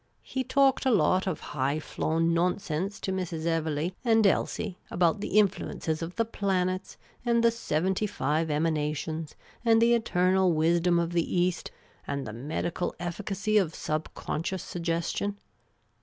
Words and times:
He 0.23 0.43
talked 0.43 0.83
a 0.87 0.89
lot 0.89 1.27
of 1.27 1.39
high 1.53 1.79
flown 1.79 2.33
nonsense 2.33 2.99
to 3.01 3.11
Mrs, 3.11 3.45
Evelegh 3.45 3.93
and 4.03 4.25
Elsie 4.25 4.79
about 4.89 5.21
the 5.21 5.37
influences 5.37 6.01
of 6.01 6.15
the 6.15 6.25
planets, 6.25 6.97
and 7.23 7.43
the 7.43 7.51
seventy 7.51 8.07
five 8.07 8.49
emanations, 8.49 9.35
and 9.63 9.79
the 9.79 9.93
eternal 9.93 10.53
wisdom 10.53 10.97
of 10.97 11.13
the 11.13 11.35
East, 11.39 11.69
and 12.07 12.25
the 12.25 12.33
medical 12.33 12.95
efficacy 12.99 13.59
of 13.59 13.75
sub 13.75 14.11
conscious 14.15 14.63
suggestion. 14.63 15.37